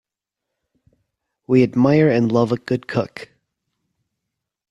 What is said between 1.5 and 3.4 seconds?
admire and love a good cook.